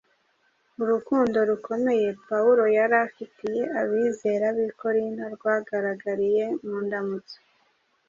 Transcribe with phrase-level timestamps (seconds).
[0.81, 7.37] Urukundo rukomeye Pawulo yari afitiye abizera b’i Korinto rwagaragariye mu ndamutso